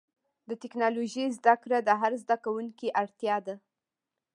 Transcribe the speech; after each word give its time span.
د 0.49 0.51
ټکنالوجۍ 0.61 1.25
زدهکړه 1.37 1.77
د 1.83 1.89
هر 2.01 2.11
زدهکوونکي 2.23 2.87
اړتیا 3.01 3.37
ده. 3.47 3.55